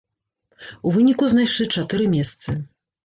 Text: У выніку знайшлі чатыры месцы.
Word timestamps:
У 0.87 0.93
выніку 0.95 1.29
знайшлі 1.33 1.67
чатыры 1.77 2.11
месцы. 2.17 2.57